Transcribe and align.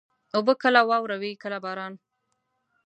اوبه 0.35 0.53
کله 0.63 0.81
واوره 0.89 1.17
وي، 1.21 1.31
کله 1.43 1.57
باران. 1.65 1.93